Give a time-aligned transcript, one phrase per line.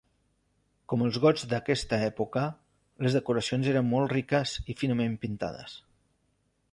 [0.93, 2.45] Com els gots d'aquesta època,
[3.07, 5.77] les decoracions eren molt riques i finament pintades.